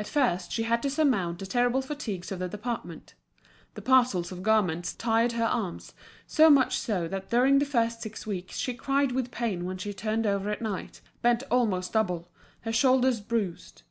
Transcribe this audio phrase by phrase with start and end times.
[0.00, 3.14] At first she had to surmount the terrible fatigues of the department
[3.74, 5.94] The parcels of garments tired her arms,
[6.26, 9.94] so much so that during the first six weeks she cried with pain when she
[9.94, 12.30] turned over at night, bent almost double,
[12.62, 13.82] her shoulders bruised.